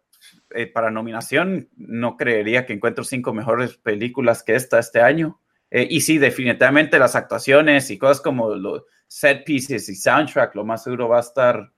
[0.52, 5.42] eh, para nominación, no creería que encuentro cinco mejores películas que esta este año.
[5.72, 10.64] Eh, y sí, definitivamente las actuaciones y cosas como los set pieces y soundtrack, lo
[10.64, 11.72] más seguro va a estar,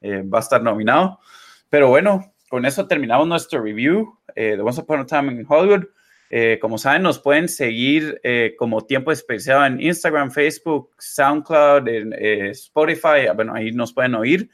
[0.00, 1.18] eh, va a estar nominado.
[1.68, 5.84] Pero bueno, con eso terminamos nuestro review de Once Upon a Time in Hollywood.
[6.60, 8.20] Como saben, nos pueden seguir
[8.58, 11.88] como Tiempo Especial en Instagram, Facebook, SoundCloud,
[12.50, 13.28] Spotify.
[13.34, 14.50] Bueno, ahí nos pueden oír.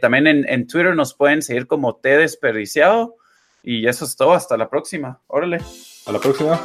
[0.00, 3.16] También en, en, Twitter nos pueden seguir como T Desperdiciado.
[3.62, 4.34] Y eso es todo.
[4.34, 5.20] Hasta la próxima.
[5.26, 5.58] Órale.
[6.06, 6.60] A la próxima.